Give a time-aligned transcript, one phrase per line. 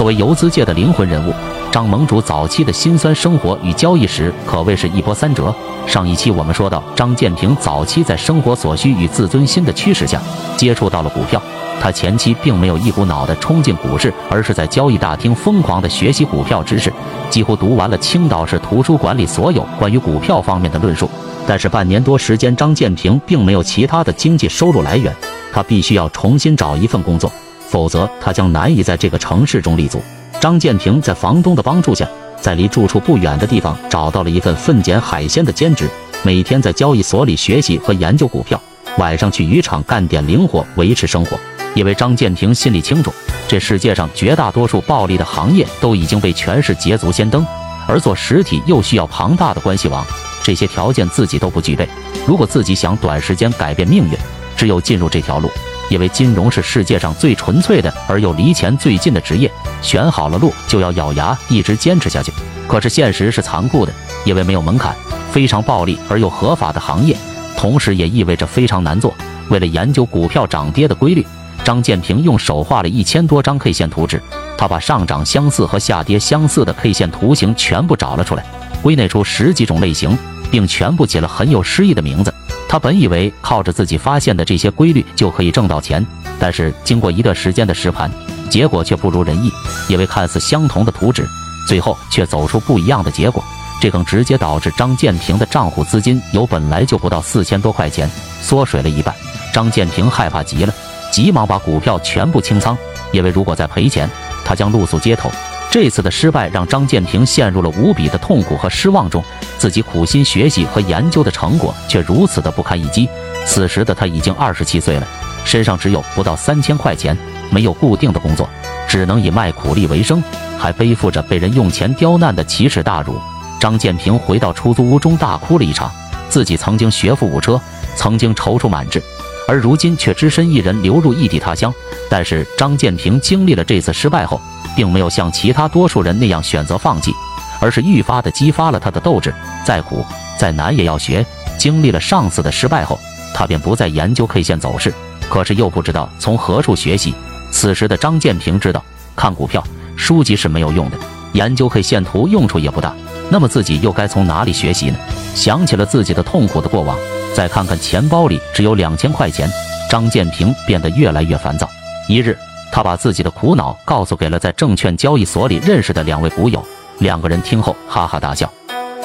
[0.00, 1.34] 作为游资界的灵魂人物，
[1.70, 5.54] 张盟主早期的辛酸生活与交易史可谓是一波三折。
[5.86, 10.18] 上一期我们说到，张建平早期在生活所需与自尊心的驱使下，
[10.56, 11.38] 接触到了股票。
[11.78, 16.90] 他前期并没有一股脑的冲进股市，而是在交易大厅疯狂的学习股票知识，
[17.28, 21.10] 几乎读完了青岛市图书馆里所有关于股票方面的论述。
[21.46, 25.14] 但是半年多时间，张建平并没有其他的经济收入来源，
[25.52, 27.30] 他必须要重新找一份工作，
[27.70, 30.02] 否则他将难以在这个城市中立足。
[30.40, 32.08] 张建平在房东的帮助下，
[32.40, 35.88] 在离住处不远的地方找到了一份分拣海鲜的兼职，
[36.24, 38.60] 每天在交易所里学习和研究股票，
[38.98, 41.38] 晚上去渔场干点零活维持生活。
[41.76, 43.12] 因为张建平心里清楚，
[43.46, 47.46] 这世界上绝大多数暴利的行业都已经被权势捷足先登，
[47.86, 50.04] 而做实体又需要庞大的关系网，
[50.42, 51.88] 这些条件自己都不具备。
[52.26, 54.16] 如果自己想短时间改变命运，
[54.56, 55.48] 只有进入这条路。
[55.90, 59.50] 因为金融是世界上最纯粹的而又离钱最近的职业，
[59.82, 62.32] 选好了路就要咬牙一直坚持下去。
[62.66, 63.92] 可是现实是残酷的，
[64.24, 64.96] 因为没有门槛，
[65.30, 67.14] 非常暴利而又合法的行业，
[67.56, 69.12] 同时也意味着非常难做。
[69.50, 71.26] 为了研究股票涨跌的规律。
[71.62, 74.20] 张建平用手画了一千多张 K 线图纸，
[74.56, 78.42] 他把上涨相似和下跌相似的 K 线图形全部找了出来，
[78.82, 80.16] 归纳出十几种类型，
[80.50, 82.32] 并全部起了很有诗意的名字。
[82.70, 86.06] 他本以为靠着自己发现的这些规律就可以挣到钱，
[86.38, 88.08] 但是经过一段时间的实盘，
[88.48, 89.50] 结果却不如人意。
[89.88, 91.26] 因为看似相同的图纸，
[91.66, 93.42] 最后却走出不一样的结果，
[93.80, 98.08] 这更直接导致张建平的账户资金由本来就不到四千多块钱，
[98.40, 99.12] 缩水了一半。
[99.52, 100.72] 张建平害怕极了。
[101.10, 102.78] 急忙把股票全部清仓，
[103.10, 104.08] 因为如果再赔钱，
[104.44, 105.28] 他将露宿街头。
[105.70, 109.22] 这次的失败让张建平陷入了无比的痛苦和失望中，
[109.56, 113.08] 自己苦心学习和研究的成果却如此的不堪一击。
[113.46, 115.06] 此时的他已经二十七岁了，
[115.44, 117.16] 身上只有不到三千块钱，
[117.50, 118.48] 没有固定的工作，
[118.88, 120.20] 只能以卖苦力为生，
[120.58, 123.20] 还背负着被人用钱刁难的奇耻大辱。
[123.60, 125.88] 张建平回到出租屋中大哭了一场，
[126.28, 127.60] 自己曾经学富五车，
[127.94, 129.00] 曾经踌躇满志。
[129.50, 131.74] 而如今却只身一人流入异地他乡。
[132.08, 134.40] 但是张建平经历了这次失败后，
[134.76, 137.12] 并没有像其他多数人那样选择放弃，
[137.60, 139.34] 而是愈发的激发了他的斗志。
[139.66, 140.06] 再苦
[140.38, 141.26] 再难也要学。
[141.58, 142.96] 经历了上次的失败后，
[143.34, 144.94] 他便不再研究 K 线走势，
[145.28, 147.12] 可是又不知道从何处学习。
[147.50, 148.80] 此时的张建平知道，
[149.16, 149.64] 看股票
[149.96, 150.96] 书籍是没有用的，
[151.32, 152.94] 研究 K 线图用处也不大。
[153.28, 154.98] 那么自己又该从哪里学习呢？
[155.34, 156.96] 想起了自己的痛苦的过往。
[157.34, 159.50] 再看看钱包里只有两千块钱，
[159.88, 161.68] 张建平变得越来越烦躁。
[162.08, 162.36] 一日，
[162.72, 166.64] 他把自己的苦恼告诉给了在证券交易所里认识的两位股友，
[166.98, 168.50] 两个人听后哈哈大笑。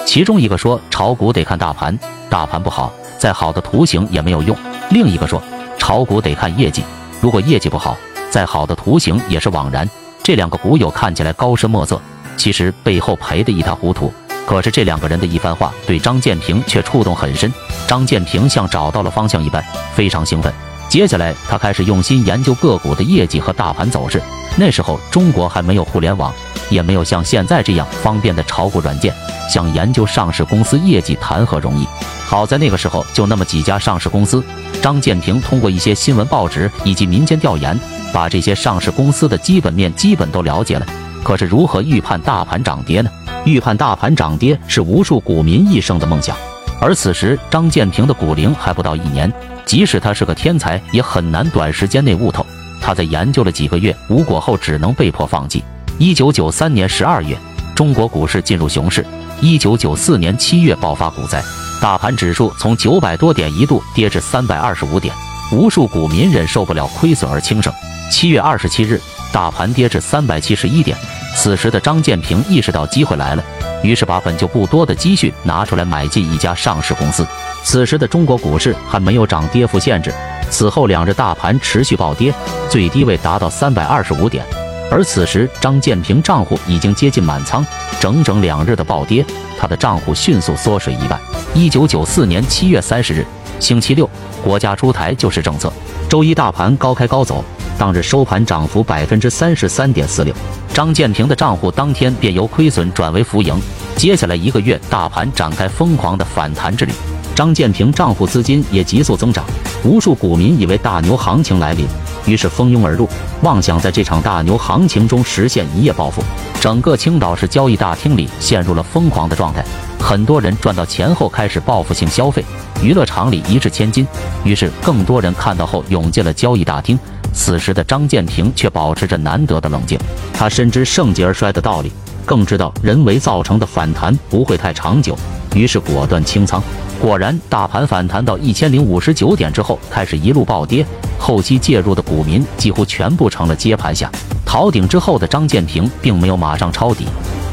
[0.06, 1.98] 其中一个说：“炒股得看大盘，
[2.30, 4.56] 大盘不好，再好的图形也没有用。”
[4.92, 5.42] 另一个说
[5.78, 6.84] ：“炒股得看业绩，
[7.22, 7.98] 如果业绩不好，
[8.30, 9.90] 再好的图形也是枉然。”
[10.22, 12.02] 这两个股友看起来高深莫测，
[12.38, 14.12] 其实背后赔得一塌糊涂。
[14.46, 17.52] 可是这两个人的一番话对张建平却触动很深，
[17.88, 19.64] 张建平像找到了方向一般，
[19.94, 20.54] 非常兴奋。
[20.88, 24.22] 接下来他开始用心研究个股的业绩和大盘走势。
[24.56, 26.32] 那时候中国还没有互联网，
[26.70, 29.14] 也没有像现在这样方便的炒股软件，
[29.50, 31.88] 想研究上市公司业绩谈何容易？
[32.26, 34.44] 好在那个时候就那么几家上市公司，
[34.82, 37.78] 张建平通过一些新闻报纸以及民间调研，
[38.14, 40.86] 把这些上市公司的基本面基本都了解了。
[41.26, 43.10] 可是如何预判大盘涨跌呢？
[43.46, 46.38] 预判大盘涨跌是无数股民一生的梦想，
[46.80, 49.34] 而此时张建平的股龄还不到一年，
[49.66, 52.46] 即使他是个天才，也很难短时间内悟透。
[52.80, 55.64] 他在研究了几个月无果后，只能被迫放弃。
[55.98, 57.36] 一九九三年十二月，
[57.74, 59.02] 中国股市进入熊市；
[59.42, 61.44] 一九九四年七月爆发股灾，
[61.82, 65.12] 大盘指数从九百多点一度跌至三百二十五点，
[65.52, 67.74] 无数股民忍受不了亏损而轻生。
[68.12, 70.96] 七月二十七日，大盘跌至三百七十一点。
[71.36, 73.44] 此时的张建平意识到机会来了，
[73.84, 77.28] 于是把本就不多的积蓄拿出来买进一家上市公司。
[77.64, 80.12] 此时的中国股市还没有涨跌幅限制，
[80.50, 82.34] 此后两日大盘持续暴跌，
[82.70, 84.44] 最低位达到三百二十五点。
[84.90, 87.66] 而此时张建平账户已经接近满仓，
[88.00, 89.26] 整整两日的暴跌，
[89.60, 91.20] 他的账户迅速缩水一半。
[91.54, 93.26] 一九九四年七月三十日，
[93.60, 94.10] 星期六，
[94.44, 95.72] 国家出台救市政策，
[96.08, 97.44] 周一大盘高开高走。
[97.78, 100.34] 当日收盘涨幅百分之三十三点四六，
[100.74, 103.54] 张建平的账户当天便由亏损转为浮盈。
[103.98, 106.94] 接下来一个月，大盘展开疯狂的反弹之旅，
[107.36, 109.44] 张建平账户资金也急速增长。
[109.84, 111.86] 无数股民以为大牛行情来临，
[112.26, 113.08] 于是蜂拥而入，
[113.42, 116.24] 妄想在这场大牛行情中实现一夜暴富。
[116.60, 119.64] 整个青岛市交易大厅里陷入了疯狂的状态，
[120.00, 122.44] 很多人赚到钱后开始报复性消费，
[122.82, 124.08] 娱乐场里一掷千金，
[124.44, 126.98] 于是更多人看到后涌进了交易大厅。
[127.36, 130.00] 此时的张建平却保持着难得的冷静，
[130.34, 131.92] 他深知盛极而衰的道理，
[132.26, 135.16] 更知道人为造成的反弹不会太长久，
[135.54, 136.64] 于是果断清仓。
[137.00, 140.84] 果然，大盘反弹到一千零五十九点之后，开始一路暴跌。
[141.20, 144.10] 后期介入的股民几乎全部成了接盘侠。
[144.46, 147.06] 逃顶之后的张建平并没有马上抄底，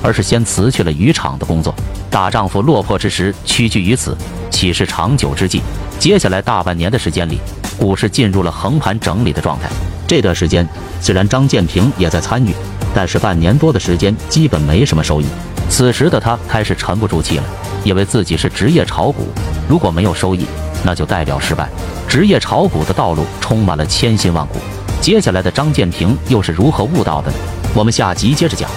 [0.03, 1.75] 而是先辞去了渔场的工作。
[2.09, 4.17] 大丈夫落魄之时，屈居于此，
[4.51, 5.61] 岂是长久之计？
[5.99, 7.39] 接下来大半年的时间里，
[7.79, 9.69] 股市进入了横盘整理的状态。
[10.07, 10.67] 这段时间
[11.01, 12.55] 虽然张建平也在参与，
[12.95, 15.27] 但是半年多的时间基本没什么收益。
[15.69, 17.45] 此时的他开始沉不住气了。
[17.85, 19.27] 以为自己是职业炒股，
[19.69, 20.47] 如果没有收益，
[20.85, 21.69] 那就代表失败。
[22.07, 24.61] 职业炒股的道路充满了千辛万苦，
[25.01, 27.37] 接下来的张建平又是如何悟道的呢？
[27.75, 28.71] 我们下集接着讲。